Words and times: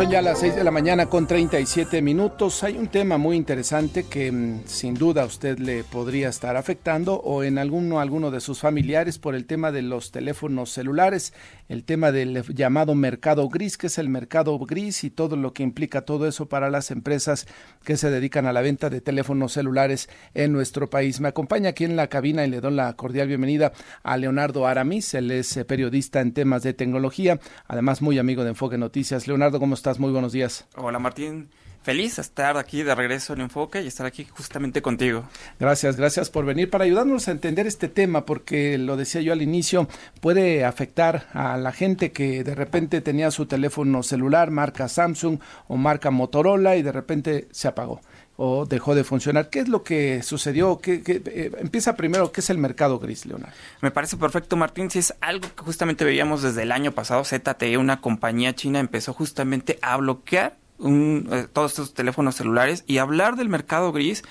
Son 0.00 0.10
ya 0.10 0.22
las 0.22 0.40
6 0.40 0.56
de 0.56 0.64
la 0.64 0.70
mañana 0.70 1.10
con 1.10 1.26
37 1.26 2.00
minutos. 2.00 2.64
Hay 2.64 2.78
un 2.78 2.88
tema 2.88 3.18
muy 3.18 3.36
interesante 3.36 4.04
que 4.04 4.32
mm, 4.32 4.62
sin 4.64 4.94
duda 4.94 5.26
usted 5.26 5.58
le 5.58 5.84
podría 5.84 6.30
estar 6.30 6.56
afectando 6.56 7.16
o 7.16 7.42
en 7.42 7.58
alguno, 7.58 8.00
alguno 8.00 8.30
de 8.30 8.40
sus 8.40 8.60
familiares 8.60 9.18
por 9.18 9.34
el 9.34 9.44
tema 9.44 9.72
de 9.72 9.82
los 9.82 10.10
teléfonos 10.10 10.70
celulares, 10.70 11.34
el 11.70 11.84
tema 11.84 12.10
del 12.10 12.42
llamado 12.52 12.96
mercado 12.96 13.48
gris, 13.48 13.78
que 13.78 13.86
es 13.86 13.98
el 13.98 14.08
mercado 14.08 14.58
gris 14.58 15.04
y 15.04 15.10
todo 15.10 15.36
lo 15.36 15.52
que 15.52 15.62
implica 15.62 16.04
todo 16.04 16.26
eso 16.26 16.48
para 16.48 16.68
las 16.68 16.90
empresas 16.90 17.46
que 17.84 17.96
se 17.96 18.10
dedican 18.10 18.46
a 18.46 18.52
la 18.52 18.60
venta 18.60 18.90
de 18.90 19.00
teléfonos 19.00 19.52
celulares 19.52 20.10
en 20.34 20.52
nuestro 20.52 20.90
país. 20.90 21.20
Me 21.20 21.28
acompaña 21.28 21.70
aquí 21.70 21.84
en 21.84 21.94
la 21.94 22.08
cabina 22.08 22.44
y 22.44 22.50
le 22.50 22.60
doy 22.60 22.74
la 22.74 22.92
cordial 22.94 23.28
bienvenida 23.28 23.72
a 24.02 24.16
Leonardo 24.16 24.66
Aramis. 24.66 25.14
Él 25.14 25.30
es 25.30 25.56
eh, 25.56 25.64
periodista 25.64 26.20
en 26.20 26.32
temas 26.32 26.64
de 26.64 26.74
tecnología, 26.74 27.38
además 27.68 28.02
muy 28.02 28.18
amigo 28.18 28.42
de 28.42 28.50
Enfoque 28.50 28.76
Noticias. 28.76 29.28
Leonardo, 29.28 29.60
¿cómo 29.60 29.74
estás? 29.74 30.00
Muy 30.00 30.10
buenos 30.10 30.32
días. 30.32 30.66
Hola 30.74 30.98
Martín, 30.98 31.50
feliz 31.82 32.16
de 32.16 32.22
estar 32.22 32.56
aquí 32.56 32.82
de 32.82 32.94
regreso 32.94 33.32
en 33.32 33.42
Enfoque 33.42 33.82
y 33.82 33.86
estar 33.86 34.06
aquí 34.06 34.24
justamente 34.24 34.82
contigo. 34.82 35.24
Gracias, 35.58 35.96
gracias 35.96 36.30
por 36.30 36.44
venir 36.44 36.70
para 36.70 36.84
ayudarnos 36.84 37.28
a 37.28 37.32
entender 37.32 37.66
este 37.66 37.88
tema, 37.88 38.26
porque 38.26 38.78
lo 38.78 38.96
decía 38.96 39.20
yo 39.20 39.32
al 39.32 39.42
inicio, 39.42 39.88
puede 40.20 40.64
afectar 40.64 41.26
a 41.32 41.56
la 41.56 41.72
gente 41.72 42.12
que 42.12 42.44
de 42.44 42.54
repente 42.54 43.00
tenía 43.00 43.30
su 43.30 43.46
teléfono 43.46 44.02
celular 44.02 44.50
marca 44.50 44.88
Samsung 44.88 45.38
o 45.68 45.76
marca 45.76 46.10
Motorola 46.10 46.76
y 46.76 46.82
de 46.82 46.92
repente 46.92 47.48
se 47.50 47.68
apagó 47.68 48.00
o 48.42 48.64
dejó 48.64 48.94
de 48.94 49.04
funcionar. 49.04 49.50
¿Qué 49.50 49.60
es 49.60 49.68
lo 49.68 49.82
que 49.82 50.22
sucedió? 50.22 50.78
¿Qué, 50.78 51.02
eh, 51.06 51.52
empieza 51.58 51.94
primero, 51.94 52.32
¿qué 52.32 52.40
es 52.40 52.48
el 52.48 52.56
mercado 52.56 52.98
gris, 52.98 53.26
Leonardo? 53.26 53.54
Me 53.82 53.90
parece 53.90 54.16
perfecto, 54.16 54.56
Martín. 54.56 54.90
Si 54.90 54.98
es 54.98 55.14
algo 55.20 55.46
que 55.54 55.62
justamente 55.62 56.06
veíamos 56.06 56.40
desde 56.40 56.62
el 56.62 56.72
año 56.72 56.92
pasado, 56.92 57.22
ZTE, 57.22 57.76
una 57.76 58.00
compañía 58.00 58.54
china, 58.54 58.80
empezó 58.80 59.12
justamente 59.12 59.78
a 59.82 59.98
bloquear 59.98 60.56
eh, 60.84 61.46
todos 61.52 61.72
estos 61.72 61.94
teléfonos 61.94 62.36
celulares 62.36 62.84
y 62.86 62.98
hablar 62.98 63.36
del 63.36 63.48
mercado 63.48 63.92
gris 63.92 64.22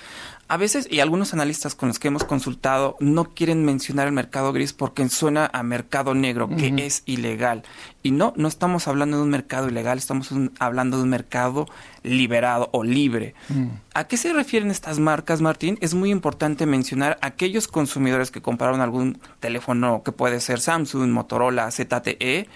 a 0.49 0.57
veces, 0.57 0.87
y 0.89 0.99
algunos 0.99 1.35
analistas 1.35 1.75
con 1.75 1.89
los 1.89 1.99
que 1.99 2.07
hemos 2.07 2.23
consultado 2.23 2.97
no 2.99 3.25
quieren 3.35 3.63
mencionar 3.65 4.07
el 4.07 4.13
mercado 4.13 4.51
gris 4.51 4.73
porque 4.73 5.07
suena 5.07 5.47
a 5.53 5.61
mercado 5.61 6.15
negro, 6.15 6.49
que 6.49 6.73
es 6.87 7.03
ilegal. 7.05 7.61
Y 8.01 8.09
no, 8.09 8.33
no 8.35 8.47
estamos 8.47 8.87
hablando 8.87 9.17
de 9.17 9.23
un 9.23 9.29
mercado 9.29 9.69
ilegal, 9.69 9.99
estamos 9.99 10.33
hablando 10.57 10.97
de 10.97 11.03
un 11.03 11.09
mercado 11.09 11.67
liberado 12.01 12.69
o 12.71 12.83
libre. 12.83 13.35
Mm. 13.49 13.67
¿A 13.93 14.05
qué 14.05 14.17
se 14.17 14.33
refieren 14.33 14.71
estas 14.71 14.97
marcas, 14.97 15.39
Martín? 15.39 15.77
Es 15.81 15.93
muy 15.93 16.09
importante 16.09 16.65
mencionar 16.65 17.19
aquellos 17.21 17.67
consumidores 17.67 18.31
que 18.31 18.41
compraron 18.41 18.81
algún 18.81 19.19
teléfono 19.39 20.01
que 20.03 20.11
puede 20.11 20.39
ser 20.39 20.61
Samsung, 20.61 21.11
Motorola, 21.11 21.69
ZTE, 21.69 22.47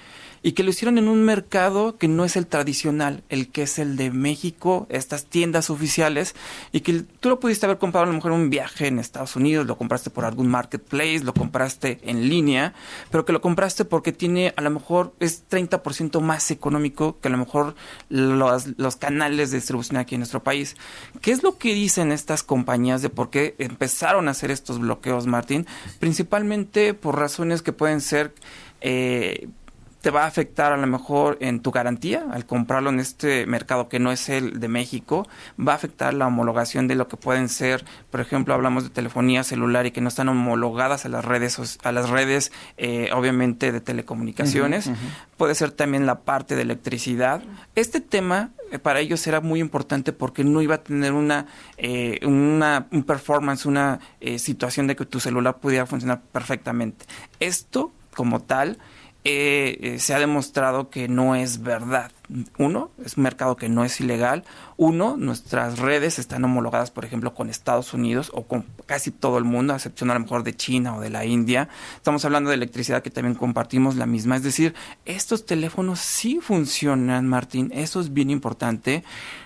y 0.44 0.52
que 0.52 0.64
lo 0.64 0.70
hicieron 0.70 0.98
en 0.98 1.08
un 1.08 1.24
mercado 1.24 1.98
que 1.98 2.10
no 2.10 2.26
es 2.26 2.36
el 2.36 2.48
tradicional, 2.48 3.24
el 3.30 3.48
que 3.48 3.64
es 3.64 3.80
el 3.80 3.96
de 3.96 4.12
México, 4.12 4.86
estas 4.90 5.26
tiendas 5.26 5.70
oficiales, 5.70 6.36
y 6.74 6.82
que 6.82 7.04
tú 7.20 7.30
lo 7.30 7.40
pudiste 7.40 7.66
haber 7.66 7.78
comprado 7.78 8.04
a 8.04 8.08
lo 8.08 8.14
mejor 8.14 8.34
en 8.34 8.42
un 8.42 8.50
viaje 8.50 8.88
en 8.88 9.00
Estados 9.00 9.38
Unidos, 9.38 9.66
lo 9.66 9.78
compraste 9.78 10.10
por 10.10 10.26
algún 10.26 10.50
marketplace, 10.50 11.22
lo 11.24 11.34
compraste 11.34 12.00
en 12.04 12.28
línea, 12.28 12.74
pero 13.10 13.24
que 13.24 13.32
lo 13.32 13.40
compraste 13.40 13.86
porque 13.86 14.12
tiene 14.12 14.54
a 14.58 14.62
lo 14.62 14.70
mejor 14.70 15.14
es 15.22 15.48
30% 15.50 16.20
más 16.20 16.52
económico 16.52 17.20
que 17.22 17.30
a 17.30 17.32
lo 17.32 17.38
mejor 17.38 17.76
los, 18.10 18.68
los 18.78 18.98
canales 18.98 19.52
de 19.52 19.58
distribución 19.58 19.98
aquí 19.98 20.16
en 20.16 20.20
nuestro 20.20 20.44
país. 20.44 20.76
¿Qué 21.22 21.32
es 21.32 21.42
lo 21.42 21.58
que 21.58 21.74
dicen 21.74 22.12
estas 22.12 22.44
compañías 22.44 23.02
de 23.02 23.10
por 23.10 23.30
qué 23.30 23.56
empezaron 23.60 24.28
a 24.28 24.32
hacer 24.32 24.52
estos 24.52 24.80
bloqueos, 24.80 25.26
Martín? 25.26 25.66
Principalmente 26.00 26.94
por 26.94 27.18
razones 27.18 27.62
que 27.62 27.72
pueden 27.72 28.02
ser... 28.02 28.34
Eh, 28.82 29.48
te 30.04 30.12
va 30.12 30.26
a 30.26 30.28
afectar 30.28 30.74
a 30.74 30.78
lo 30.78 30.86
mejor 30.86 31.38
en 31.40 31.62
tu 31.62 31.72
garantía 31.72 32.26
al 32.30 32.46
comprarlo 32.46 32.90
en 32.90 33.00
este 33.00 33.46
mercado 33.46 33.88
que 33.88 34.00
no 34.00 34.12
es 34.12 34.28
el 34.28 34.60
de 34.60 34.68
México, 34.68 35.26
va 35.58 35.72
a 35.72 35.76
afectar 35.76 36.14
la 36.14 36.28
homologación 36.28 36.90
de 36.90 36.96
lo 36.96 37.08
que 37.08 37.16
pueden 37.16 37.48
ser, 37.48 37.86
por 38.12 38.20
ejemplo, 38.20 38.54
hablamos 38.54 38.84
de 38.84 38.90
telefonía 38.90 39.46
celular 39.46 39.86
y 39.86 39.92
que 39.92 40.02
no 40.02 40.10
están 40.10 40.28
homologadas 40.28 41.06
a 41.06 41.10
las 41.10 41.24
redes 41.24 41.80
a 41.82 41.92
las 41.94 42.10
redes 42.10 42.52
eh, 42.76 43.12
obviamente 43.14 43.72
de 43.72 43.80
telecomunicaciones, 43.80 44.92
puede 45.38 45.56
ser 45.56 45.72
también 45.72 46.06
la 46.06 46.20
parte 46.20 46.58
de 46.58 46.64
electricidad. 46.64 47.42
Este 47.76 48.02
tema 48.02 48.50
eh, 48.74 48.80
para 48.80 49.00
ellos 49.00 49.26
era 49.26 49.40
muy 49.40 49.62
importante 49.62 50.12
porque 50.12 50.44
no 50.44 50.62
iba 50.62 50.76
a 50.76 50.84
tener 50.84 51.14
una, 51.14 51.46
eh, 51.78 52.20
una 52.26 52.88
un 52.92 53.04
performance, 53.04 53.66
una 53.66 54.02
situación 54.36 54.88
de 54.88 54.98
que 54.98 55.06
tu 55.06 55.22
celular 55.22 55.60
pudiera 55.60 55.86
funcionar 55.86 56.22
perfectamente. 56.34 57.06
Esto 57.40 57.94
como 58.14 58.42
tal 58.42 58.80
eh, 59.26 59.78
eh, 59.80 60.00
se 60.00 60.14
ha 60.14 60.20
demostrado 60.20 60.90
que 60.90 61.08
no 61.08 61.36
es 61.36 61.64
verdad. 61.64 62.12
Uno, 62.58 62.92
es 63.06 63.16
un 63.16 63.24
mercado 63.24 63.56
que 63.56 63.70
no 63.70 63.86
es 63.86 64.02
ilegal. 64.02 64.44
Uno, 64.76 65.16
nuestras 65.16 65.80
redes 65.80 66.20
están 66.20 66.44
homologadas, 66.44 66.92
por 66.92 67.06
ejemplo, 67.06 67.34
con 67.34 67.50
Estados 67.50 67.94
Unidos 67.94 68.32
o 68.34 68.44
con 68.44 68.66
casi 68.86 69.12
todo 69.12 69.38
el 69.38 69.46
mundo, 69.46 69.72
a 69.72 69.78
excepción 69.78 70.12
a 70.12 70.16
lo 70.16 70.20
mejor 70.20 70.44
de 70.44 70.58
China 70.58 70.98
o 70.98 71.00
de 71.00 71.10
la 71.10 71.24
India. 71.24 71.70
Estamos 71.96 72.26
hablando 72.26 72.50
de 72.50 72.58
electricidad 72.58 73.02
que 73.02 73.12
también 73.12 73.36
compartimos 73.36 73.96
la 73.96 74.08
misma. 74.08 74.36
Es 74.36 74.44
decir, 74.44 74.74
estos 75.06 75.46
teléfonos 75.46 76.00
sí 76.00 76.40
funcionan, 76.42 77.26
Martín. 77.26 77.72
Eso 77.74 78.02
es 78.02 78.14
bien 78.14 78.30
importante. 78.30 79.06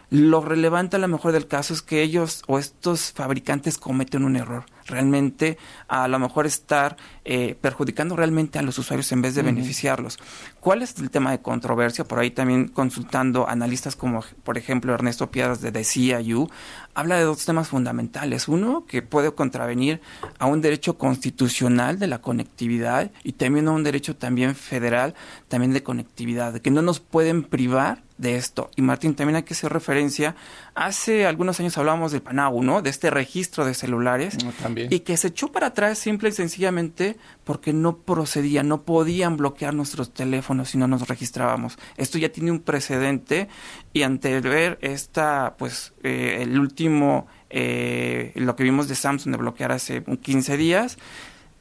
Lo 0.10 0.42
relevante 0.42 0.96
a 0.96 1.00
lo 1.00 1.08
mejor 1.08 1.34
del 1.34 1.48
caso 1.48 1.76
es 1.76 1.84
que 1.84 2.02
ellos 2.02 2.42
o 2.48 2.58
estos 2.58 3.12
fabricantes 3.12 3.78
cometen 3.78 4.24
un 4.24 4.38
error. 4.38 4.66
Realmente 4.88 5.58
a 5.88 6.08
lo 6.08 6.18
mejor 6.20 6.46
estar 6.46 6.98
eh, 7.26 7.56
perjudicando 7.60 8.16
realmente 8.16 8.58
a 8.58 8.62
los 8.62 8.78
usuarios 8.78 9.12
en 9.12 9.22
vez 9.22 9.36
de 9.36 9.44
beneficiarlos. 9.44 10.18
¿Cuál 10.68 10.82
es 10.82 11.00
el 11.00 11.10
tema 11.10 11.32
de 11.32 11.40
controversia? 11.40 12.04
Por 12.04 12.20
ahí 12.20 12.30
también 12.30 12.68
consultando 12.68 13.48
analistas 13.48 13.96
como 13.96 14.22
por 14.44 14.58
ejemplo 14.58 14.94
Ernesto 14.94 15.32
Piedras 15.32 15.62
de 15.62 15.84
CIU, 15.86 16.50
habla 16.94 17.16
de 17.16 17.24
dos 17.24 17.46
temas 17.46 17.70
fundamentales. 17.70 18.50
Uno, 18.50 18.86
que 18.86 19.02
puede 19.02 19.32
contravenir 19.32 20.02
a 20.40 20.46
un 20.46 20.60
derecho 20.60 20.98
constitucional 20.98 22.00
de 22.00 22.08
la 22.08 22.20
conectividad 22.20 23.12
y 23.24 23.32
también 23.32 23.70
a 23.70 23.72
un 23.72 23.86
derecho 23.86 24.18
también 24.18 24.56
federal 24.56 25.16
también 25.48 25.72
de 25.72 25.84
conectividad, 25.84 26.60
que 26.60 26.70
no 26.70 26.82
nos 26.82 27.00
pueden 27.00 27.44
privar 27.44 28.04
de 28.18 28.36
esto. 28.36 28.72
Y 28.76 28.82
Martín, 28.82 29.16
también 29.16 29.36
hay 29.36 29.44
que 29.44 29.54
hacer 29.54 29.72
referencia, 29.72 30.36
hace 30.74 31.28
algunos 31.28 31.60
años 31.60 31.78
hablábamos 31.78 32.12
del 32.12 32.22
PANAU, 32.22 32.64
¿no? 32.64 32.82
De 32.82 32.90
este 32.90 33.12
registro 33.12 33.64
de 33.64 33.74
celulares. 33.74 34.38
También. 34.62 34.92
Y 34.92 35.02
que 35.02 35.16
se 35.18 35.28
echó 35.28 35.52
para 35.52 35.68
atrás 35.68 36.00
simple 36.00 36.30
y 36.30 36.32
sencillamente 36.32 37.18
porque 37.44 37.74
no 37.74 37.98
procedía, 37.98 38.64
no 38.64 38.82
podían 38.82 39.38
bloquear 39.38 39.74
nuestros 39.76 40.14
teléfonos 40.14 40.57
si 40.66 40.78
no 40.78 40.88
nos 40.88 41.08
registrábamos. 41.08 41.78
Esto 41.98 42.18
ya 42.18 42.30
tiene 42.30 42.52
un 42.52 42.60
precedente 42.60 43.48
y 43.94 44.04
ante 44.04 44.40
ver 44.42 44.78
esta, 44.82 45.56
pues, 45.58 45.94
eh, 46.04 46.40
el 46.42 46.60
último, 46.60 47.28
eh, 47.50 48.32
lo 48.36 48.56
que 48.56 48.64
vimos 48.64 48.88
de 48.88 48.96
Samsung 48.96 49.32
de 49.32 49.38
bloquear 49.38 49.72
hace 49.72 50.04
15 50.04 50.58
días, 50.58 50.98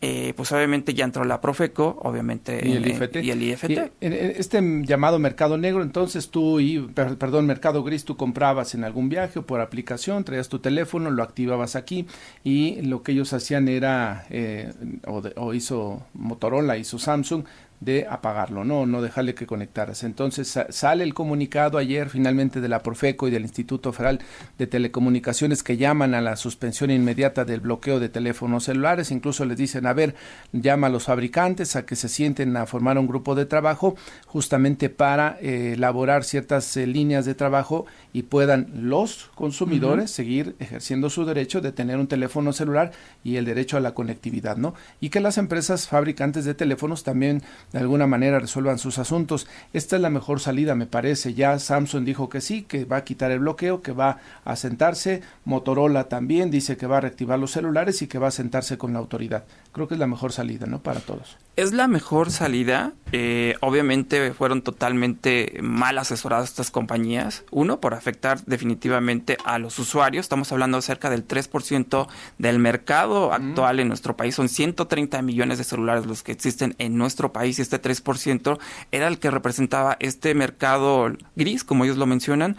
eh, 0.02 0.34
pues 0.36 0.52
obviamente 0.52 0.92
ya 0.92 1.06
entró 1.06 1.24
la 1.24 1.40
Profeco, 1.40 1.98
obviamente, 2.02 2.60
y 2.68 2.72
el 2.72 2.86
IFT. 2.86 3.16
Y 3.24 3.30
el 3.30 3.42
IFT. 3.42 3.92
este 4.00 4.60
llamado 4.82 5.18
mercado 5.18 5.56
negro, 5.56 5.82
entonces 5.82 6.28
tú, 6.30 6.60
y, 6.60 6.80
perdón, 6.80 7.46
mercado 7.46 7.82
gris, 7.82 8.04
tú 8.04 8.14
comprabas 8.14 8.74
en 8.74 8.84
algún 8.84 9.08
viaje 9.08 9.38
o 9.38 9.46
por 9.46 9.62
aplicación, 9.62 10.22
traías 10.22 10.50
tu 10.50 10.58
teléfono, 10.58 11.10
lo 11.10 11.22
activabas 11.22 11.76
aquí 11.76 12.06
y 12.44 12.82
lo 12.82 13.02
que 13.02 13.12
ellos 13.12 13.32
hacían 13.32 13.68
era, 13.68 14.26
eh, 14.28 14.70
o, 15.06 15.22
o 15.36 15.54
hizo 15.54 16.06
Motorola, 16.12 16.76
hizo 16.76 16.98
Samsung, 16.98 17.44
de 17.80 18.06
apagarlo, 18.08 18.64
no, 18.64 18.86
no 18.86 19.02
dejarle 19.02 19.34
que 19.34 19.46
conectaras. 19.46 20.02
Entonces 20.04 20.58
sale 20.70 21.04
el 21.04 21.14
comunicado 21.14 21.78
ayer 21.78 22.08
finalmente 22.08 22.60
de 22.60 22.68
la 22.68 22.82
Profeco 22.82 23.28
y 23.28 23.30
del 23.30 23.42
Instituto 23.42 23.92
Federal 23.92 24.20
de 24.58 24.66
Telecomunicaciones 24.66 25.62
que 25.62 25.76
llaman 25.76 26.14
a 26.14 26.20
la 26.20 26.36
suspensión 26.36 26.90
inmediata 26.90 27.44
del 27.44 27.60
bloqueo 27.60 28.00
de 28.00 28.08
teléfonos 28.08 28.64
celulares, 28.64 29.10
incluso 29.10 29.44
les 29.44 29.58
dicen, 29.58 29.86
a 29.86 29.92
ver, 29.92 30.14
llama 30.52 30.86
a 30.86 30.90
los 30.90 31.04
fabricantes 31.04 31.76
a 31.76 31.84
que 31.84 31.96
se 31.96 32.08
sienten 32.08 32.56
a 32.56 32.66
formar 32.66 32.98
un 32.98 33.06
grupo 33.06 33.34
de 33.34 33.46
trabajo 33.46 33.96
justamente 34.26 34.88
para 34.88 35.38
eh, 35.40 35.74
elaborar 35.74 36.24
ciertas 36.24 36.76
eh, 36.76 36.86
líneas 36.86 37.24
de 37.24 37.34
trabajo 37.34 37.86
y 38.12 38.22
puedan 38.22 38.68
los 38.74 39.30
consumidores 39.34 40.10
seguir 40.10 40.56
ejerciendo 40.58 41.10
su 41.10 41.24
derecho 41.24 41.60
de 41.60 41.72
tener 41.72 41.98
un 41.98 42.06
teléfono 42.06 42.52
celular 42.52 42.92
y 43.22 43.36
el 43.36 43.44
derecho 43.44 43.76
a 43.76 43.80
la 43.80 43.94
conectividad, 43.94 44.56
¿no? 44.56 44.74
Y 45.00 45.10
que 45.10 45.20
las 45.20 45.38
empresas 45.38 45.88
fabricantes 45.88 46.44
de 46.44 46.54
teléfonos 46.54 47.04
también 47.04 47.42
de 47.72 47.78
alguna 47.78 48.06
manera 48.06 48.38
resuelvan 48.38 48.78
sus 48.78 48.98
asuntos. 48.98 49.46
Esta 49.72 49.96
es 49.96 50.02
la 50.02 50.10
mejor 50.10 50.40
salida, 50.40 50.74
me 50.74 50.86
parece. 50.86 51.34
Ya 51.34 51.58
Samsung 51.58 52.04
dijo 52.04 52.28
que 52.28 52.40
sí, 52.40 52.62
que 52.62 52.84
va 52.84 52.98
a 52.98 53.04
quitar 53.04 53.30
el 53.30 53.40
bloqueo, 53.40 53.82
que 53.82 53.92
va 53.92 54.18
a 54.44 54.56
sentarse. 54.56 55.22
Motorola 55.44 56.08
también 56.08 56.50
dice 56.50 56.76
que 56.76 56.86
va 56.86 56.98
a 56.98 57.00
reactivar 57.00 57.38
los 57.38 57.52
celulares 57.52 58.02
y 58.02 58.06
que 58.06 58.18
va 58.18 58.28
a 58.28 58.32
sentarse 58.32 58.78
con 58.78 58.92
la 58.92 58.98
autoridad. 58.98 59.44
Creo 59.72 59.88
que 59.88 59.94
es 59.94 60.00
la 60.00 60.06
mejor 60.06 60.32
salida, 60.32 60.66
¿no? 60.66 60.80
Para 60.80 61.00
todos. 61.00 61.36
Es 61.56 61.72
la 61.72 61.88
mejor 61.88 62.30
salida. 62.30 62.92
Eh, 63.12 63.54
obviamente 63.60 64.32
fueron 64.32 64.62
totalmente 64.62 65.58
mal 65.62 65.98
asesoradas 65.98 66.50
estas 66.50 66.70
compañías. 66.70 67.44
Uno, 67.50 67.80
por 67.80 67.94
afectar 67.94 68.44
definitivamente 68.44 69.36
a 69.44 69.58
los 69.58 69.78
usuarios. 69.78 70.24
Estamos 70.24 70.52
hablando 70.52 70.80
cerca 70.82 71.10
del 71.10 71.26
3% 71.26 72.08
del 72.38 72.58
mercado 72.58 73.32
actual 73.32 73.80
en 73.80 73.88
nuestro 73.88 74.16
país. 74.16 74.34
Son 74.34 74.48
130 74.48 75.20
millones 75.22 75.58
de 75.58 75.64
celulares 75.64 76.06
los 76.06 76.22
que 76.22 76.32
existen 76.32 76.74
en 76.78 76.96
nuestro 76.96 77.32
país 77.32 77.55
6 77.56 77.58
y 77.58 77.62
este 77.62 77.80
3% 77.80 78.58
era 78.92 79.08
el 79.08 79.18
que 79.18 79.30
representaba 79.30 79.96
este 80.00 80.34
mercado 80.34 81.12
gris, 81.34 81.64
como 81.64 81.84
ellos 81.84 81.96
lo 81.96 82.06
mencionan. 82.06 82.56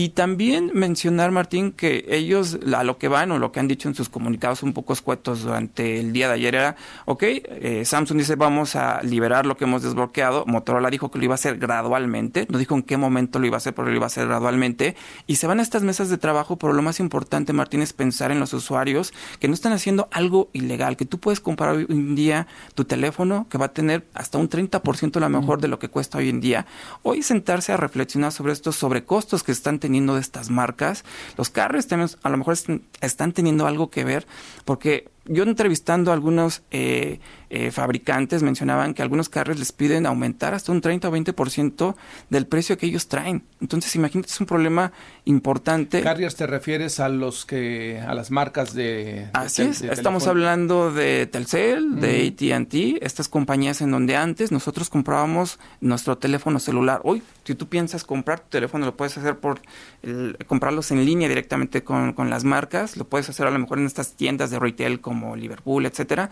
Y 0.00 0.10
también 0.10 0.70
mencionar, 0.74 1.32
Martín, 1.32 1.72
que 1.72 2.04
ellos 2.06 2.56
a 2.72 2.84
lo 2.84 2.98
que 2.98 3.08
van 3.08 3.32
o 3.32 3.40
lo 3.40 3.50
que 3.50 3.58
han 3.58 3.66
dicho 3.66 3.88
en 3.88 3.96
sus 3.96 4.08
comunicados 4.08 4.62
un 4.62 4.72
poco 4.72 4.92
escuetos 4.92 5.42
durante 5.42 5.98
el 5.98 6.12
día 6.12 6.28
de 6.28 6.34
ayer 6.34 6.54
era, 6.54 6.76
ok, 7.06 7.22
eh, 7.24 7.82
Samsung 7.84 8.18
dice 8.18 8.36
vamos 8.36 8.76
a 8.76 9.02
liberar 9.02 9.44
lo 9.44 9.56
que 9.56 9.64
hemos 9.64 9.82
desbloqueado, 9.82 10.44
Motorola 10.46 10.88
dijo 10.88 11.10
que 11.10 11.18
lo 11.18 11.24
iba 11.24 11.34
a 11.34 11.42
hacer 11.42 11.58
gradualmente, 11.58 12.46
no 12.48 12.58
dijo 12.58 12.76
en 12.76 12.84
qué 12.84 12.96
momento 12.96 13.40
lo 13.40 13.48
iba 13.48 13.56
a 13.56 13.58
hacer, 13.58 13.74
pero 13.74 13.88
lo 13.88 13.96
iba 13.96 14.04
a 14.04 14.06
hacer 14.06 14.28
gradualmente, 14.28 14.94
y 15.26 15.34
se 15.34 15.48
van 15.48 15.58
a 15.58 15.62
estas 15.62 15.82
mesas 15.82 16.08
de 16.10 16.16
trabajo, 16.16 16.58
pero 16.58 16.72
lo 16.74 16.82
más 16.82 17.00
importante, 17.00 17.52
Martín, 17.52 17.82
es 17.82 17.92
pensar 17.92 18.30
en 18.30 18.38
los 18.38 18.52
usuarios 18.52 19.12
que 19.40 19.48
no 19.48 19.54
están 19.54 19.72
haciendo 19.72 20.06
algo 20.12 20.48
ilegal, 20.52 20.96
que 20.96 21.06
tú 21.06 21.18
puedes 21.18 21.40
comprar 21.40 21.74
hoy 21.74 21.86
en 21.88 22.14
día 22.14 22.46
tu 22.76 22.84
teléfono 22.84 23.48
que 23.50 23.58
va 23.58 23.64
a 23.64 23.72
tener 23.72 24.06
hasta 24.14 24.38
un 24.38 24.48
30% 24.48 25.16
a 25.16 25.20
lo 25.28 25.28
mejor 25.28 25.60
de 25.60 25.66
lo 25.66 25.80
que 25.80 25.88
cuesta 25.88 26.18
hoy 26.18 26.28
en 26.28 26.40
día. 26.40 26.66
Hoy 27.02 27.24
sentarse 27.24 27.72
a 27.72 27.76
reflexionar 27.76 28.30
sobre 28.30 28.52
estos 28.52 28.76
sobrecostos 28.76 29.42
que 29.42 29.50
están 29.50 29.80
teniendo 29.80 29.87
de 30.14 30.20
estas 30.20 30.50
marcas, 30.50 31.04
los 31.36 31.50
carros 31.50 31.86
también 31.86 32.10
a 32.22 32.28
lo 32.28 32.36
mejor 32.36 32.56
están 33.00 33.32
teniendo 33.32 33.66
algo 33.66 33.90
que 33.90 34.04
ver, 34.04 34.26
porque 34.64 35.10
yo 35.28 35.44
entrevistando 35.44 36.10
a 36.10 36.14
algunos 36.14 36.62
eh, 36.70 37.20
eh, 37.50 37.70
fabricantes 37.70 38.42
mencionaban 38.42 38.94
que 38.94 39.02
algunos 39.02 39.28
carros 39.28 39.58
les 39.58 39.72
piden 39.72 40.06
aumentar 40.06 40.54
hasta 40.54 40.72
un 40.72 40.80
30 40.80 41.08
o 41.08 41.12
20% 41.12 41.94
del 42.30 42.46
precio 42.46 42.76
que 42.76 42.86
ellos 42.86 43.08
traen. 43.08 43.44
Entonces, 43.60 43.94
imagínate, 43.94 44.30
es 44.30 44.40
un 44.40 44.46
problema 44.46 44.92
importante. 45.24 46.02
Carriers 46.02 46.36
te 46.36 46.46
refieres 46.46 47.00
a 47.00 47.08
los 47.08 47.46
que 47.46 48.00
a 48.00 48.14
las 48.14 48.30
marcas 48.30 48.74
de, 48.74 49.28
Así 49.32 49.62
es, 49.62 49.82
estamos 49.82 50.26
hablando 50.26 50.92
de 50.92 51.26
Telcel, 51.26 52.00
de 52.00 52.28
AT&T, 52.28 52.98
estas 53.04 53.28
compañías 53.28 53.80
en 53.80 53.90
donde 53.90 54.16
antes 54.16 54.52
nosotros 54.52 54.90
comprábamos 54.90 55.58
nuestro 55.80 56.18
teléfono 56.18 56.58
celular. 56.58 57.00
Hoy, 57.04 57.22
si 57.44 57.54
tú 57.54 57.68
piensas 57.68 58.04
comprar 58.04 58.40
tu 58.40 58.48
teléfono, 58.50 58.86
lo 58.86 58.96
puedes 58.96 59.16
hacer 59.18 59.38
por 59.38 59.60
comprarlos 60.46 60.90
en 60.90 61.04
línea 61.04 61.28
directamente 61.28 61.82
con, 61.82 62.12
con 62.12 62.30
las 62.30 62.44
marcas, 62.44 62.96
lo 62.96 63.04
puedes 63.04 63.28
hacer 63.28 63.46
a 63.46 63.50
lo 63.50 63.58
mejor 63.58 63.78
en 63.78 63.86
estas 63.86 64.12
tiendas 64.12 64.50
de 64.50 64.58
retail 64.58 65.00
como 65.00 65.17
como 65.18 65.36
Liverpool, 65.36 65.86
etcétera, 65.86 66.30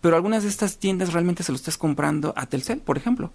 pero 0.00 0.16
algunas 0.16 0.42
de 0.42 0.48
estas 0.48 0.78
tiendas 0.78 1.12
realmente 1.12 1.42
se 1.42 1.52
lo 1.52 1.56
estás 1.56 1.78
comprando 1.78 2.34
a 2.36 2.46
Telcel, 2.46 2.80
por 2.80 2.96
ejemplo. 2.96 3.30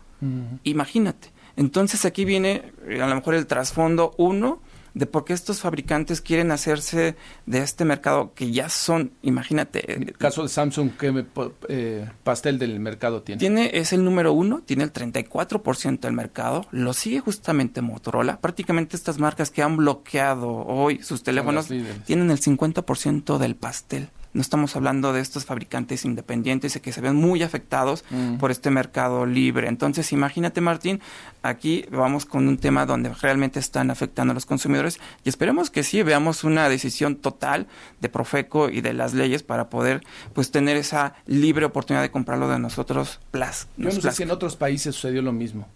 Imagínate. 0.64 1.32
Entonces 1.58 2.06
aquí 2.06 2.24
viene 2.24 2.72
eh, 2.88 3.02
a 3.02 3.08
lo 3.08 3.16
mejor 3.16 3.34
el 3.34 3.48
trasfondo 3.48 4.14
uno 4.18 4.62
de 4.94 5.06
por 5.06 5.26
qué 5.26 5.34
estos 5.34 5.62
fabricantes 5.62 6.22
quieren 6.22 6.52
hacerse 6.52 7.16
de 7.46 7.60
este 7.60 7.86
mercado 7.86 8.34
que 8.36 8.52
ya 8.52 8.70
son, 8.70 9.12
imagínate. 9.22 9.94
En 9.94 10.04
el 10.04 10.18
caso 10.18 10.44
de 10.44 10.50
Samsung, 10.50 10.92
¿qué 11.00 11.26
eh, 11.70 12.10
pastel 12.24 12.60
del 12.60 12.80
mercado 12.80 13.22
tiene? 13.22 13.40
Tiene, 13.40 13.72
es 13.74 13.94
el 13.94 14.04
número 14.04 14.34
uno, 14.34 14.62
tiene 14.62 14.84
el 14.84 14.94
34% 14.94 16.00
del 16.02 16.14
mercado, 16.14 16.66
lo 16.72 16.94
sigue 16.94 17.20
justamente 17.20 17.82
Motorola. 17.82 18.40
Prácticamente 18.40 18.96
estas 18.96 19.18
marcas 19.18 19.50
que 19.50 19.64
han 19.64 19.78
bloqueado 19.78 20.50
hoy 20.50 21.02
sus 21.02 21.24
teléfonos 21.24 21.68
tienen 22.06 22.30
el 22.30 22.40
50% 22.40 23.38
del 23.38 23.56
pastel. 23.56 24.10
No 24.34 24.42
estamos 24.42 24.76
hablando 24.76 25.14
de 25.14 25.22
estos 25.22 25.46
fabricantes 25.46 26.06
independientes 26.06 26.80
que 26.80 26.94
se 26.94 27.02
ven 27.02 27.16
muy 27.16 27.44
afectados 27.44 28.06
mm. 28.10 28.38
por 28.38 28.52
este 28.52 28.70
mercado 28.70 29.26
libre. 29.26 29.68
Entonces, 29.68 30.12
imagínate, 30.14 30.62
Martín, 30.62 31.02
aquí 31.42 31.86
vamos 31.92 32.26
con 32.26 32.48
un 32.48 32.58
tema 32.58 32.86
donde 32.86 33.14
realmente 33.14 33.60
están 33.60 33.92
afectando 33.92 34.32
a 34.32 34.36
los 34.36 34.46
consumidores 34.46 35.00
y 35.24 35.30
esperemos 35.30 35.70
que 35.70 35.84
sí 35.84 36.02
veamos 36.04 36.44
una 36.44 36.70
decisión 36.70 37.16
total 37.16 37.68
de 38.00 38.10
Profeco 38.10 38.70
y 38.70 38.82
de 38.82 38.94
las 38.94 39.14
leyes 39.14 39.44
para 39.44 39.70
poder 39.70 40.02
pues 40.34 40.52
tener 40.52 40.78
esa 40.78 41.16
libre 41.26 41.66
oportunidad 41.66 42.02
de 42.02 42.12
comprarlo 42.12 42.48
de 42.48 42.60
nosotros. 42.60 43.20
Plus, 43.32 43.68
Yo 43.78 43.86
no 43.86 43.92
sé 43.92 44.12
si 44.12 44.24
en 44.24 44.32
otros 44.32 44.56
países 44.56 44.96
sucedió 44.96 45.22
lo 45.22 45.34
mismo. 45.34 45.68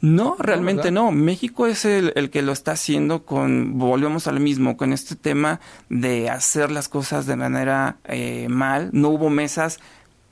No, 0.00 0.36
realmente 0.38 0.90
no, 0.90 1.12
México 1.12 1.66
es 1.66 1.84
el, 1.84 2.12
el, 2.16 2.30
que 2.30 2.42
lo 2.42 2.52
está 2.52 2.72
haciendo 2.72 3.24
con, 3.24 3.78
volvemos 3.78 4.26
al 4.26 4.40
mismo, 4.40 4.76
con 4.76 4.92
este 4.92 5.14
tema 5.14 5.60
de 5.88 6.28
hacer 6.28 6.70
las 6.72 6.88
cosas 6.88 7.26
de 7.26 7.36
manera 7.36 7.98
eh, 8.04 8.48
mal. 8.48 8.90
No 8.92 9.10
hubo 9.10 9.30
mesas 9.30 9.78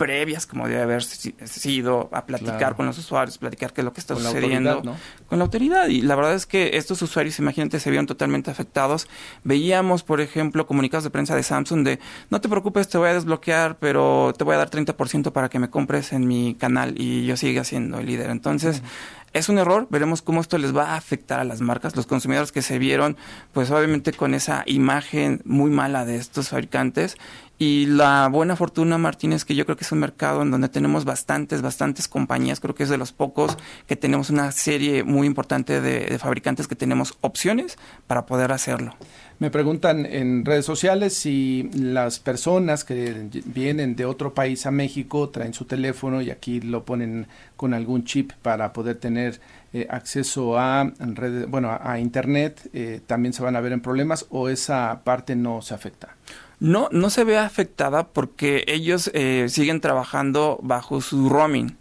previas, 0.00 0.47
como 0.47 0.67
debe 0.67 0.81
haber 0.81 1.03
sido, 1.03 2.09
a 2.12 2.25
platicar 2.25 2.75
con 2.75 2.87
los 2.87 2.97
usuarios, 2.97 3.37
platicar 3.37 3.75
qué 3.75 3.82
es 3.82 3.85
lo 3.85 3.93
que 3.93 4.00
está 4.00 4.17
sucediendo 4.17 4.81
con 5.27 5.38
la 5.38 5.44
autoridad. 5.44 5.88
Y 5.88 6.00
la 6.00 6.17
verdad 6.17 6.33
es 6.33 6.47
que 6.47 6.71
estos 6.79 7.03
usuarios, 7.03 7.38
imagínate, 7.38 7.79
se 7.79 7.91
vieron 7.91 8.06
totalmente 8.06 8.50
afectados. 8.50 9.09
Veíamos, 9.44 10.03
por 10.03 10.23
ejemplo, 10.23 10.67
comunicados 10.67 11.05
de 11.05 11.11
prensa 11.11 11.37
de 11.37 11.43
Samsung 11.43 11.85
de, 11.85 11.99
no 12.31 12.41
te 12.41 12.49
preocupes, 12.49 12.88
te 12.88 12.97
voy 12.97 13.11
a 13.11 13.12
desbloquear, 13.12 13.76
pero 13.79 14.33
te 14.38 14.43
voy 14.43 14.55
a 14.55 14.59
dar 14.59 14.71
30% 14.71 15.33
para 15.33 15.50
que 15.50 15.59
me 15.59 15.69
compres 15.69 16.15
en 16.15 16.26
mi 16.26 16.55
canal 16.55 16.94
y 16.97 17.26
yo 17.26 17.37
siga 17.37 17.62
siendo 17.65 17.99
el 17.99 18.06
líder. 18.06 18.31
Entonces, 18.31 18.83
es 19.32 19.49
un 19.49 19.59
error, 19.59 19.87
veremos 19.91 20.23
cómo 20.23 20.41
esto 20.41 20.59
les 20.59 20.77
va 20.77 20.91
a 20.93 20.97
afectar 20.97 21.38
a 21.38 21.44
las 21.44 21.61
marcas, 21.61 21.94
los 21.94 22.06
consumidores 22.06 22.50
que 22.50 22.62
se 22.62 22.79
vieron, 22.79 23.17
pues 23.53 23.71
obviamente 23.71 24.12
con 24.12 24.35
esa 24.35 24.65
imagen 24.67 25.41
muy 25.44 25.71
mala 25.71 26.05
de 26.05 26.17
estos 26.17 26.49
fabricantes. 26.49 27.17
Y 27.62 27.85
la 27.85 28.29
buena 28.29 28.57
fortuna, 28.57 28.97
Martín, 28.97 29.35
es 29.35 29.45
que 29.45 29.55
yo 29.55 29.67
creo 29.67 29.77
que 29.77 29.85
es 29.85 29.93
un 29.93 29.99
mercado 29.99 30.41
en 30.41 30.51
donde 30.51 30.71
tenemos 30.71 31.05
bastantes, 31.05 31.61
bastantes 31.61 32.09
compañías. 32.09 32.59
Creo 32.59 32.75
que 32.75 32.85
es 32.85 32.89
de 32.89 32.97
los 32.97 33.12
pocos 33.12 33.59
que 33.87 33.97
tenemos 33.97 34.31
una 34.31 34.51
serie 34.51 35.05
muy 35.05 35.27
importante 35.27 35.83
de, 35.83 36.19
fabricantes 36.19 36.67
que 36.67 36.75
tenemos 36.75 37.19
opciones 37.21 37.77
para 38.07 38.25
poder 38.25 38.51
hacerlo. 38.53 38.95
Me 39.41 39.51
preguntan 39.51 40.07
en 40.07 40.47
redes 40.47 40.65
sociales 40.65 41.12
si 41.12 41.69
las 41.75 42.19
personas 42.19 42.83
que 42.83 43.29
vienen 43.45 43.95
de 43.95 44.07
otro 44.07 44.33
país 44.33 44.65
a 44.65 44.71
México 44.71 45.29
traen 45.29 45.53
su 45.53 45.67
teléfono 45.67 46.23
y 46.23 46.31
aquí 46.31 46.62
lo 46.62 46.87
ponen 46.87 47.27
con 47.57 47.75
algún 47.75 48.05
chip 48.05 48.33
para 48.41 48.73
poder 48.73 48.97
tener 48.97 49.39
eh, 49.75 49.87
acceso 49.91 50.59
a 50.59 50.91
redes, 50.99 51.47
bueno, 51.47 51.79
a, 51.79 52.01
internet, 52.01 52.71
eh, 52.73 53.03
también 53.07 53.35
se 53.35 53.43
van 53.43 53.55
a 53.55 53.61
ver 53.61 53.73
en 53.73 53.83
problemas 53.83 54.25
o 54.31 54.49
esa 54.49 55.03
parte 55.05 55.37
no 55.37 55.61
se 55.61 55.75
afecta. 55.75 56.17
No, 56.61 56.89
no 56.93 57.09
se 57.09 57.25
ve 57.25 57.39
afectada 57.39 58.09
porque 58.09 58.65
ellos 58.69 59.11
eh, 59.15 59.47
siguen 59.49 59.81
trabajando 59.81 60.59
bajo 60.62 61.01
su 61.01 61.29
roaming. 61.29 61.80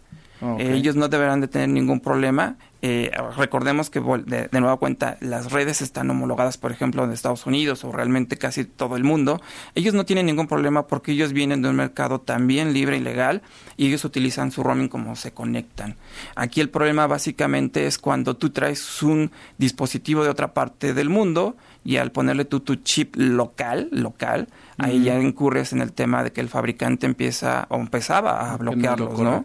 Ellos 0.58 0.96
no 0.96 1.08
deberán 1.08 1.40
de 1.40 1.48
tener 1.48 1.68
ningún 1.68 2.00
problema 2.00 2.56
eh, 2.82 3.10
recordemos 3.36 3.90
que 3.90 4.00
de, 4.00 4.48
de, 4.48 4.60
nueva 4.60 4.78
cuenta 4.78 5.18
las 5.20 5.52
redes 5.52 5.82
están 5.82 6.08
homologadas, 6.08 6.56
por 6.56 6.72
ejemplo, 6.72 7.04
en 7.04 7.12
Estados 7.12 7.44
Unidos 7.44 7.84
o 7.84 7.92
realmente 7.92 8.38
casi 8.38 8.64
todo 8.64 8.96
el 8.96 9.04
mundo. 9.04 9.40
Ellos 9.74 9.92
no 9.92 10.06
tienen 10.06 10.26
ningún 10.26 10.46
problema 10.46 10.86
porque 10.86 11.12
ellos 11.12 11.34
vienen 11.34 11.60
de 11.60 11.68
un 11.68 11.76
mercado 11.76 12.22
también 12.22 12.72
libre 12.72 12.96
y 12.96 13.00
legal 13.00 13.42
y 13.76 13.88
ellos 13.88 14.04
utilizan 14.06 14.50
su 14.50 14.62
roaming 14.62 14.88
como 14.88 15.14
se 15.14 15.32
conectan. 15.32 15.96
Aquí 16.36 16.62
el 16.62 16.70
problema 16.70 17.06
básicamente 17.06 17.86
es 17.86 17.98
cuando 17.98 18.36
tú 18.36 18.48
traes 18.48 19.02
un 19.02 19.30
dispositivo 19.58 20.24
de 20.24 20.30
otra 20.30 20.54
parte 20.54 20.94
del 20.94 21.10
mundo 21.10 21.56
y 21.84 21.96
al 21.96 22.12
ponerle 22.12 22.46
tú 22.46 22.60
tu 22.60 22.76
chip 22.76 23.14
local, 23.16 23.88
local, 23.90 24.48
ahí 24.78 25.02
ya 25.02 25.20
incurres 25.20 25.72
en 25.72 25.82
el 25.82 25.92
tema 25.92 26.22
de 26.24 26.32
que 26.32 26.40
el 26.40 26.48
fabricante 26.48 27.06
empieza 27.06 27.66
o 27.68 27.76
empezaba 27.76 28.52
a 28.52 28.56
bloquearlos, 28.56 29.18
¿no? 29.20 29.44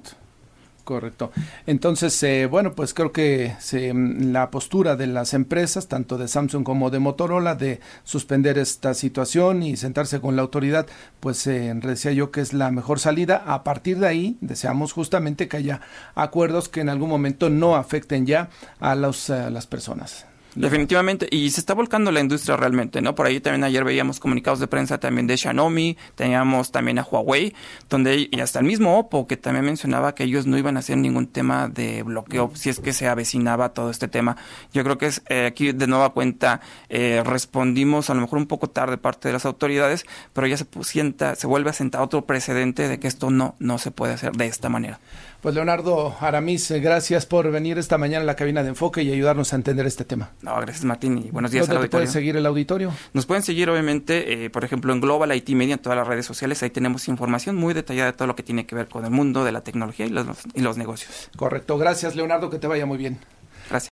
Correcto. 0.86 1.32
Entonces, 1.66 2.22
eh, 2.22 2.46
bueno, 2.46 2.74
pues 2.74 2.94
creo 2.94 3.12
que 3.12 3.56
mm, 3.74 4.32
la 4.32 4.52
postura 4.52 4.96
de 4.96 5.08
las 5.08 5.34
empresas, 5.34 5.88
tanto 5.88 6.20
de 6.20 6.28
Samsung 6.28 6.64
como 6.64 6.92
de 6.92 7.00
Motorola, 7.00 7.56
de 7.56 7.80
suspender 8.04 8.60
esta 8.60 8.94
situación 8.94 9.64
y 9.64 9.78
sentarse 9.78 10.22
con 10.22 10.36
la 10.36 10.44
autoridad, 10.44 10.86
pues 11.20 11.48
eh, 11.48 11.74
decía 11.74 12.12
yo 12.12 12.30
que 12.30 12.42
es 12.42 12.54
la 12.54 12.70
mejor 12.70 13.00
salida. 13.00 13.44
A 13.48 13.64
partir 13.64 13.98
de 13.98 14.08
ahí, 14.08 14.38
deseamos 14.42 14.94
justamente 14.94 15.48
que 15.48 15.58
haya 15.58 15.82
acuerdos 16.14 16.70
que 16.70 16.82
en 16.82 16.90
algún 16.90 17.10
momento 17.10 17.50
no 17.50 17.76
afecten 17.76 18.28
ya 18.28 18.50
a, 18.80 18.94
los, 18.94 19.32
a 19.32 19.50
las 19.50 19.66
personas. 19.66 20.28
Definitivamente, 20.56 21.28
y 21.30 21.50
se 21.50 21.60
está 21.60 21.74
volcando 21.74 22.14
la 22.14 22.22
industria 22.22 22.56
realmente, 22.56 23.02
¿no? 23.02 23.14
Por 23.14 23.26
ahí 23.26 23.42
también 23.42 23.66
ayer 23.66 23.84
veíamos 23.84 24.22
comunicados 24.22 24.60
de 24.60 24.68
prensa 24.68 24.98
también 24.98 25.28
de 25.28 25.36
Xiaomi, 25.36 25.98
teníamos 26.16 26.72
también 26.72 26.98
a 26.98 27.04
Huawei, 27.04 27.54
donde 27.90 28.30
y 28.32 28.40
hasta 28.40 28.60
el 28.60 28.66
mismo 28.66 28.98
Oppo 28.98 29.28
que 29.28 29.36
también 29.36 29.66
mencionaba 29.66 30.16
que 30.16 30.24
ellos 30.24 30.48
no 30.48 30.58
iban 30.58 30.78
a 30.78 30.80
hacer 30.80 30.98
ningún 30.98 31.28
tema 31.28 31.68
de 31.68 32.04
bloqueo 32.04 32.52
si 32.54 32.70
es 32.70 32.80
que 32.80 32.94
se 32.94 33.10
avecinaba 33.10 33.74
todo 33.74 33.90
este 33.90 34.08
tema. 34.08 34.38
Yo 34.72 34.84
creo 34.84 34.98
que 34.98 35.08
es 35.08 35.22
eh, 35.28 35.46
aquí 35.46 35.74
de 35.74 35.88
nueva 35.88 36.14
cuenta 36.14 36.62
eh, 36.88 37.22
respondimos 37.26 38.10
a 38.10 38.14
lo 38.14 38.22
mejor 38.22 38.40
un 38.40 38.48
poco 38.48 38.70
tarde 38.70 38.98
parte 38.98 39.28
de 39.28 39.34
las 39.34 39.46
autoridades, 39.46 40.06
pero 40.32 40.48
ya 40.48 40.56
se 40.56 40.66
sienta, 40.84 41.36
se 41.36 41.48
vuelve 41.48 41.72
a 41.72 41.74
sentar 41.74 42.02
otro 42.02 42.26
precedente 42.26 42.88
de 42.88 42.98
que 42.98 43.10
esto 43.10 43.30
no 43.30 43.56
no 43.60 43.78
se 43.78 43.92
puede 43.92 44.14
hacer 44.14 44.32
de 44.32 44.46
esta 44.46 44.70
manera. 44.70 45.02
Pues 45.46 45.54
Leonardo 45.54 46.16
Aramis, 46.22 46.72
eh, 46.72 46.80
gracias 46.80 47.28
por 47.28 47.52
venir 47.52 47.78
esta 47.78 48.00
mañana 48.00 48.24
a 48.24 48.26
la 48.26 48.36
cabina 48.36 48.64
de 48.64 48.70
enfoque 48.70 49.04
y 49.04 49.12
ayudarnos 49.12 49.54
a 49.54 49.58
entender 49.58 49.86
este 49.86 50.04
tema. 50.04 50.32
No, 50.42 50.56
gracias 50.60 50.84
Martín 50.86 51.20
y 51.20 51.30
buenos 51.30 51.52
días 51.52 51.68
¿Dónde 51.68 51.88
pueden 51.88 52.08
seguir 52.08 52.36
el 52.36 52.48
auditorio? 52.48 52.92
Nos 53.14 53.28
pueden 53.28 53.44
seguir 53.44 53.70
obviamente, 53.70 54.46
eh, 54.46 54.50
por 54.50 54.64
ejemplo, 54.64 54.92
en 54.92 55.02
Global 55.02 55.36
IT 55.36 55.50
Media, 55.50 55.76
en 55.76 55.80
todas 55.80 56.00
las 56.00 56.08
redes 56.08 56.26
sociales. 56.26 56.64
Ahí 56.64 56.72
tenemos 56.72 57.08
información 57.08 57.58
muy 57.58 57.76
detallada 57.76 58.12
de 58.12 58.18
todo 58.18 58.28
lo 58.28 58.36
que 58.36 58.42
tiene 58.42 58.66
que 58.66 58.74
ver 58.74 58.88
con 58.88 59.06
el 59.06 59.12
mundo 59.12 59.46
de 59.46 59.52
la 59.52 59.62
tecnología 59.62 60.08
y 60.08 60.10
los, 60.10 60.26
y 60.56 60.62
los 60.62 60.78
negocios. 60.78 61.30
Correcto, 61.36 61.78
gracias 61.78 62.16
Leonardo, 62.16 62.50
que 62.50 62.58
te 62.58 62.66
vaya 62.66 62.88
muy 62.88 62.98
bien. 62.98 63.20